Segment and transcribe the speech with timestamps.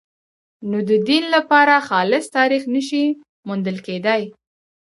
[0.69, 3.03] نو د دین لپاره خالص تاریخ نه شي
[3.47, 4.23] موندل کېدای.